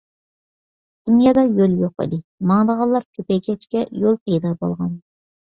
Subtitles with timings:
[1.09, 2.19] دۇنيادا يول يوق ئىدى،
[2.53, 4.99] ماڭىدىغانلار كۆپەيگەچكە يول پەيدا بولغان.